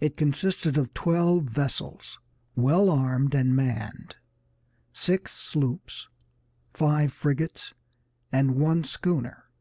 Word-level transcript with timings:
It 0.00 0.16
consisted 0.16 0.78
of 0.78 0.94
twelve 0.94 1.46
vessels, 1.46 2.20
well 2.54 2.88
armed 2.88 3.34
and 3.34 3.56
manned, 3.56 4.14
six 4.92 5.32
sloops, 5.32 6.08
five 6.72 7.10
frigates, 7.12 7.74
and 8.30 8.54
one 8.54 8.84
schooner. 8.84 9.46